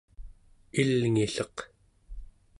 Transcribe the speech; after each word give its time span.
ilngilleq 0.81 1.51
gap 1.57 1.57